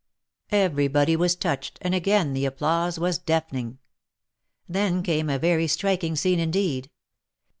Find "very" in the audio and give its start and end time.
5.37-5.67